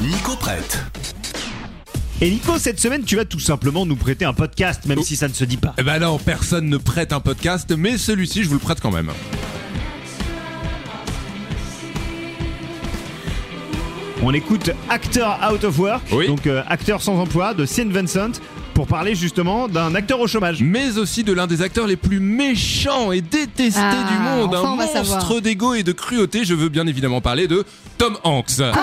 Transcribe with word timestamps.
Nico 0.00 0.36
prête. 0.36 0.78
Et 2.20 2.30
Nico, 2.30 2.58
cette 2.58 2.80
semaine, 2.80 3.02
tu 3.04 3.16
vas 3.16 3.24
tout 3.24 3.40
simplement 3.40 3.86
nous 3.86 3.96
prêter 3.96 4.24
un 4.24 4.32
podcast, 4.34 4.84
même 4.86 4.98
Oh. 4.98 5.02
si 5.04 5.16
ça 5.16 5.28
ne 5.28 5.32
se 5.34 5.44
dit 5.44 5.56
pas. 5.56 5.74
Eh 5.78 5.82
ben 5.82 5.98
non, 5.98 6.18
personne 6.18 6.68
ne 6.68 6.76
prête 6.76 7.12
un 7.12 7.20
podcast, 7.20 7.72
mais 7.76 7.96
celui-ci, 7.98 8.42
je 8.44 8.48
vous 8.48 8.54
le 8.54 8.60
prête 8.60 8.80
quand 8.80 8.90
même. 8.90 9.10
On 14.22 14.34
écoute 14.34 14.70
Actor 14.90 15.38
Out 15.50 15.64
of 15.64 15.78
Work, 15.78 16.02
Oui. 16.12 16.26
donc 16.26 16.46
euh, 16.46 16.62
acteur 16.68 17.00
sans 17.00 17.16
emploi 17.18 17.54
de 17.54 17.64
Saint 17.64 17.88
Vincent, 17.88 18.32
pour 18.74 18.86
parler 18.86 19.14
justement 19.14 19.66
d'un 19.66 19.94
acteur 19.94 20.20
au 20.20 20.26
chômage. 20.26 20.60
Mais 20.62 20.98
aussi 20.98 21.24
de 21.24 21.32
l'un 21.32 21.46
des 21.46 21.62
acteurs 21.62 21.86
les 21.86 21.96
plus 21.96 22.20
méchants 22.20 23.12
et 23.12 23.22
détestés 23.22 23.80
Ah, 23.82 24.08
du 24.10 24.18
monde, 24.18 24.54
enfin, 24.54 24.72
un 24.72 25.02
monstre 25.02 25.40
d'ego 25.40 25.72
et 25.74 25.82
de 25.82 25.92
cruauté. 25.92 26.44
Je 26.44 26.52
veux 26.54 26.68
bien 26.68 26.86
évidemment 26.86 27.20
parler 27.22 27.46
de 27.48 27.64
Tom 27.98 28.16
Hanks. 28.24 28.60
Alors, 28.60 28.74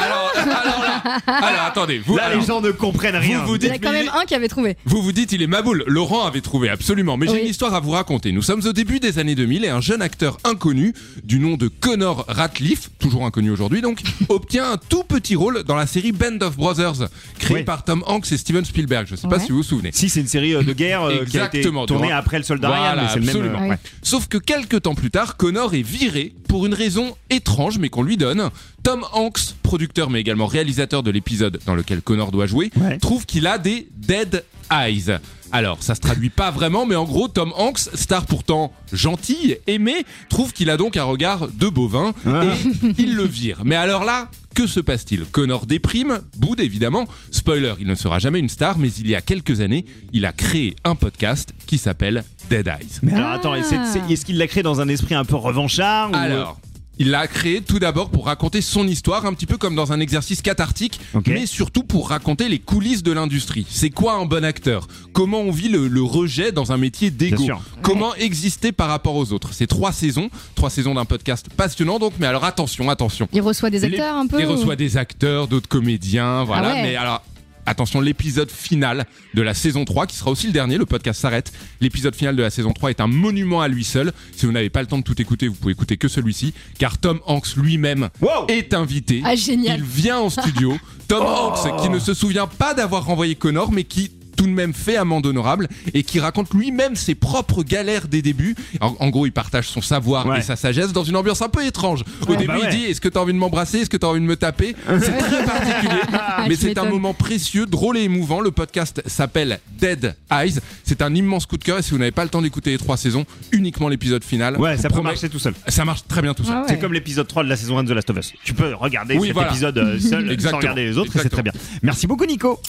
alors 0.42 0.82
là, 0.82 1.04
alors 1.28 1.62
attendez, 1.68 2.00
vous, 2.00 2.18
Là, 2.18 2.26
alors, 2.26 2.40
les 2.40 2.46
gens 2.46 2.62
ne 2.62 2.72
comprennent 2.72 3.16
rien. 3.16 3.40
vous, 3.42 3.48
vous 3.48 3.56
Il 3.56 3.66
y 3.66 3.70
dites, 3.70 3.72
en 3.72 3.76
a 3.76 3.78
quand 3.80 3.92
mais 3.92 4.04
même 4.04 4.12
un 4.16 4.26
qui 4.26 4.36
avait 4.36 4.48
trouvé. 4.48 4.78
Vous 4.86 5.02
vous 5.02 5.12
dites, 5.12 5.32
il 5.32 5.42
est 5.42 5.48
maboule. 5.48 5.84
Laurent 5.88 6.26
avait 6.26 6.42
trouvé, 6.42 6.70
absolument. 6.70 7.18
Mais 7.18 7.28
j'ai 7.28 7.42
une 7.42 7.48
histoire 7.50 7.74
à 7.74 7.80
vous 7.80 7.92
raconter. 7.92 8.32
Nous 8.32 8.42
sommes 8.42 8.62
au 8.66 8.74
début 8.74 9.00
des 9.00 9.20
années 9.20 9.36
2000 9.36 9.66
et 9.66 9.70
un 9.70 9.82
jeune 9.82 10.02
acteur 10.02 10.38
inconnu, 10.44 10.94
du 11.24 11.40
nom 11.40 11.56
de 11.58 11.68
Connor 11.68 12.26
Ratliff, 12.28 12.90
toujours 13.00 13.26
inconnu 13.26 13.50
aujourd'hui 13.52 13.82
donc, 13.82 14.02
obtient 14.30 14.72
un 14.72 14.78
tout 14.78 15.04
petit 15.04 15.36
rôle 15.36 15.64
dans 15.64 15.76
la 15.76 15.88
série 15.88 16.12
Band 16.12 16.38
of 16.42 16.58
Brothers, 16.58 17.10
créée 17.40 17.58
Oui. 17.58 17.64
par 17.64 17.84
Tom 17.84 18.04
Hanks 18.08 18.32
et 18.32 18.38
Steven 18.38 18.66
Spielberg. 18.66 19.08
Je 19.10 19.16
sais 19.16 19.28
pas 19.28 19.40
si 19.40 19.50
vous 19.52 19.58
vous 19.58 19.64
souvenez. 19.64 19.92
Si, 19.94 20.10
c'est 20.10 20.22
une 20.22 20.28
série 20.28 20.54
euh, 20.56 20.64
de 20.64 20.74
guerre 20.74 21.04
euh, 21.04 21.26
qui 21.26 21.38
a 21.40 21.46
été 21.48 21.62
tournée 21.62 22.12
après 22.12 22.38
le 22.38 22.44
soldat 22.44 22.70
Ryan, 22.70 22.80
Voilà, 22.80 23.02
mais 23.04 23.08
c'est 23.10 23.16
le 23.20 23.26
même. 23.26 23.30
absolument. 23.36 23.62
euh, 23.66 23.70
ouais. 23.70 23.78
Sauf 24.04 24.28
que 24.28 24.38
quelques 24.38 24.82
temps 24.84 24.96
plus 24.96 25.12
tard, 25.12 25.38
Connor 25.38 25.74
est 25.74 25.82
viré 25.82 26.34
pour 26.48 26.66
une 26.66 26.74
raison 26.74 27.16
étrange 27.30 27.78
mais 27.80 27.90
qu'on 27.90 28.04
lui 28.04 28.18
donne. 28.18 28.50
Tom 28.88 29.06
Hanks, 29.12 29.54
producteur 29.64 30.10
mais 30.10 30.22
également 30.22 30.46
réalisateur 30.46 31.04
de 31.04 31.12
l'épisode 31.12 31.60
dans 31.66 31.76
lequel 31.76 32.02
Connor 32.02 32.32
doit 32.32 32.46
jouer, 32.46 32.72
Ouais. 32.80 32.98
trouve 33.00 33.26
qu'il 33.26 33.46
a 33.46 33.58
des 33.58 33.90
dead 33.98 34.46
eyes. 34.72 35.18
Alors, 35.52 35.84
ça 35.84 35.94
se 35.94 36.00
traduit 36.00 36.30
pas 36.30 36.52
vraiment, 36.52 36.86
mais 36.86 36.96
en 36.96 37.04
gros, 37.04 37.28
Tom 37.28 37.52
Hanks, 37.58 37.80
star 37.80 38.26
pourtant 38.26 38.72
gentille, 38.94 39.58
aimé, 39.68 40.06
trouve 40.30 40.54
qu'il 40.54 40.70
a 40.70 40.78
donc 40.78 40.96
un 40.96 41.04
regard 41.04 41.50
de 41.50 41.68
bovin 41.68 42.14
Ah. 42.26 42.44
et 42.46 42.94
il 42.98 43.16
le 43.18 43.24
vire. 43.26 43.60
Mais 43.66 43.76
alors 43.76 44.06
là, 44.06 44.30
que 44.56 44.68
se 44.68 44.80
passe-t-il? 44.80 45.26
Connor 45.26 45.66
déprime, 45.66 46.20
boude 46.38 46.62
évidemment. 46.62 47.08
Spoiler, 47.32 47.74
il 47.82 47.88
ne 47.88 47.96
sera 47.96 48.20
jamais 48.20 48.40
une 48.40 48.50
star, 48.50 48.78
mais 48.78 48.90
il 48.90 49.08
y 49.10 49.16
a 49.16 49.22
quelques 49.22 49.60
années, 49.60 49.84
il 50.14 50.26
a 50.26 50.32
créé 50.32 50.76
un 50.86 50.96
podcast 50.96 51.54
qui 51.66 51.78
s'appelle 51.78 52.24
Dead 52.50 52.68
Eyes. 52.68 53.00
Mais 53.04 53.14
alors 53.14 53.32
attends, 53.32 53.54
est-ce 53.54 54.24
qu'il 54.26 54.38
l'a 54.38 54.48
créé 54.48 54.64
dans 54.64 54.80
un 54.80 54.88
esprit 54.88 55.14
un 55.16 55.26
peu 55.26 55.36
revanchard 55.36 56.12
ou- 56.12 56.16
Alors, 56.16 56.58
il 57.00 57.10
l'a 57.12 57.28
créé 57.28 57.62
tout 57.62 57.80
d'abord 57.80 58.10
pour 58.10 58.26
raconter 58.26 58.62
son 58.62 58.88
histoire, 58.88 59.26
un 59.26 59.34
petit 59.34 59.46
peu 59.46 59.58
comme 59.58 59.76
dans 59.76 59.92
un 59.92 60.00
exercice 60.00 60.42
cathartique, 60.42 61.00
mais 61.28 61.46
surtout 61.46 61.84
pour 61.84 62.10
raconter 62.10 62.50
les 62.50 62.60
coulisses 62.60 63.04
de 63.04 63.12
l'industrie. 63.12 63.66
C'est 63.70 63.90
quoi 63.90 64.14
un 64.16 64.26
bon 64.26 64.44
acteur? 64.44 64.88
Comment 65.14 65.40
on 65.42 65.52
vit 65.52 65.70
le, 65.70 65.88
le 65.88 66.02
rejet 66.02 66.52
dans 66.52 66.72
un 66.72 66.78
métier 66.78 67.12
sûr. 67.38 67.62
Comment 67.82 68.16
exister 68.16 68.72
par 68.72 68.90
rapport 68.90 69.16
aux 69.16 69.32
autres? 69.34 69.50
C'est 69.54 69.68
trois 69.68 69.92
saisons, 69.92 70.30
trois 70.56 70.70
saisons 70.70 70.96
d'un 70.96 71.06
podcast 71.06 71.48
passionnant 71.56 72.00
donc, 72.00 72.14
mais 72.20 72.26
alors 72.26 72.44
attention, 72.46 72.90
attention. 72.90 73.28
Il 73.34 73.42
reçoit 73.42 73.70
des 73.70 73.80
Les- 73.80 73.86
acteurs 74.00 74.16
un 74.16 74.28
peu 74.28 74.40
Il 74.40 74.46
ou- 74.48 74.52
reçoit 74.52 74.76
des 74.76 74.98
acteurs, 74.98 75.48
d'autres 75.48 75.70
comédiens, 75.70 76.44
voilà. 76.44 76.70
Ah 76.70 76.74
ouais. 76.74 76.82
Mais 76.84 76.96
alors, 76.96 77.22
attention, 77.68 78.02
l'épisode 78.02 78.50
final 78.50 79.06
de 79.34 79.42
la 79.42 79.54
saison 79.54 79.86
3, 79.86 80.08
qui 80.08 80.16
sera 80.16 80.32
aussi 80.32 80.48
le 80.48 80.54
dernier, 80.54 80.78
le 80.78 80.86
podcast 80.86 81.22
s'arrête. 81.22 81.52
L'épisode 81.82 82.16
final 82.16 82.36
de 82.36 82.42
la 82.42 82.50
saison 82.50 82.74
3 82.74 82.90
est 82.90 83.02
un 83.02 83.08
monument 83.08 83.62
à 83.62 83.68
lui 83.68 83.84
seul. 83.84 84.12
Si 84.36 84.46
vous 84.46 84.52
n'avez 84.52 84.70
pas 84.70 84.82
le 84.82 84.88
temps 84.88 84.98
de 84.98 85.04
tout 85.04 85.22
écouter, 85.22 85.48
vous 85.48 85.56
pouvez 85.56 85.74
écouter 85.74 85.98
que 85.98 86.08
celui-ci, 86.08 86.54
car 86.80 86.98
Tom 86.98 87.20
Hanks 87.26 87.56
lui-même 87.58 88.10
Wow 88.22 88.48
est 88.48 88.74
invité. 88.74 89.22
Ah, 89.24 89.36
génial. 89.36 89.80
Il 89.80 89.86
vient 89.86 90.18
en 90.20 90.30
studio. 90.30 90.78
Tom 91.08 91.24
Oh. 91.28 91.52
Hanks, 91.54 91.82
qui 91.82 91.90
ne 91.90 92.00
se 92.00 92.14
souvient 92.14 92.48
pas 92.48 92.74
d'avoir 92.74 93.06
renvoyé 93.06 93.36
Connor, 93.36 93.72
mais 93.72 93.84
qui 93.84 94.12
tout 94.38 94.46
de 94.46 94.52
même 94.52 94.74
fait 94.74 94.96
amende 94.96 95.26
honorable 95.26 95.68
et 95.94 96.04
qui 96.04 96.20
raconte 96.22 96.54
lui-même 96.54 96.96
ses 96.96 97.16
propres 97.16 97.64
galères 97.64 98.08
des 98.08 98.22
débuts. 98.22 98.56
En, 98.80 98.96
en 99.00 99.10
gros, 99.10 99.26
il 99.26 99.32
partage 99.32 99.68
son 99.68 99.82
savoir 99.82 100.26
Ouais. 100.28 100.40
et 100.40 100.42
sa 100.42 100.56
sagesse 100.56 100.94
dans 100.94 101.04
une 101.04 101.16
ambiance 101.18 101.42
un 101.42 101.50
peu 101.50 101.66
étrange. 101.66 102.04
Au 102.26 102.32
Ouais. 102.32 102.38
début, 102.38 102.48
Bah 102.48 102.60
ouais. 102.60 102.70
il 102.72 102.78
dit 102.78 102.86
Est-ce 102.86 103.02
que 103.02 103.10
tu 103.10 103.18
as 103.18 103.22
envie 103.22 103.34
de 103.34 103.38
m'embrasser? 103.38 103.80
Est-ce 103.80 103.90
que 103.90 103.98
tu 103.98 104.06
as 104.06 104.10
envie 104.10 104.22
de 104.22 104.26
me 104.26 104.36
taper? 104.38 104.76
C'est 105.02 105.18
très 105.18 105.44
particulier, 105.44 106.02
mais 106.48 106.56
tu 106.56 106.62
c'est 106.68 106.78
un 106.78 106.86
moment 106.86 107.14
précieux, 107.14 107.66
drôle 107.66 107.98
et 107.98 108.04
émouvant. 108.04 108.40
Le 108.40 108.52
podcast 108.52 109.02
s'appelle 109.08 109.60
Dead 109.80 110.16
Eyes. 110.32 110.60
C'est 110.84 111.02
un 111.02 111.14
immense 111.16 111.46
coup 111.46 111.58
de 111.58 111.64
cœur 111.64 111.80
et 111.80 111.82
si 111.82 111.92
vous 111.92 111.98
n'avez 111.98 112.12
pas 112.12 112.24
le 112.24 112.30
temps 112.30 112.42
d'écouter 112.42 112.70
les 112.72 112.78
trois 112.78 112.96
saisons, 112.98 113.26
uniquement 113.52 113.88
l'épisode 113.90 114.24
final. 114.24 114.58
Ouais, 114.58 114.78
ça 114.78 114.90
peut 114.90 115.02
marcher 115.02 115.30
tout 115.30 115.40
seul. 115.40 115.54
Ça 115.68 115.84
marche 115.86 116.04
très 116.08 116.22
bien 116.22 116.34
tout 116.34 116.44
seul. 116.44 116.54
Ah 116.56 116.62
ouais. 116.62 116.66
C'est 116.70 116.80
comme 116.80 116.94
l'épisode 116.94 117.28
3 117.28 117.44
de 117.44 117.50
la 117.50 117.56
saison 117.58 117.78
1 117.80 117.84
de 117.84 117.90
The 117.90 117.96
Last 117.96 118.10
of 118.12 118.18
Us. 118.18 118.34
Tu 118.44 118.54
peux 118.54 118.74
regarder 118.76 119.18
Oui, 119.18 119.28
cet 119.28 119.34
voilà. 119.34 119.50
épisode 119.50 119.78
euh, 119.78 120.00
seul 120.00 120.26
sans 120.28 120.32
Exactement. 120.32 120.58
regarder 120.60 120.86
les 120.86 120.98
autres 120.98 121.16
et 121.16 121.20
c'est 121.20 121.30
très 121.30 121.44
bien. 121.44 121.54
Merci 121.82 122.08
beaucoup 122.08 122.26
Nico. 122.26 122.60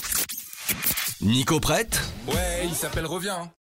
Nico 1.21 1.59
prête? 1.59 2.01
Ouais, 2.29 2.63
il 2.65 2.75
s'appelle 2.75 3.07
Reviens. 3.07 3.51